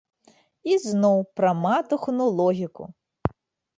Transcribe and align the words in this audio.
І 0.71 0.77
зноў 0.85 1.17
пра 1.39 1.51
матухну 1.67 2.25
логіку. 2.41 2.83